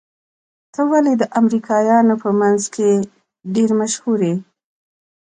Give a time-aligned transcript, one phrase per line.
[0.73, 2.89] ته ولې د امريکايانو په منځ کې
[3.55, 4.35] ډېر مشهور يې؟